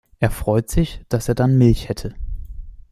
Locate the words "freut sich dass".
0.31-1.29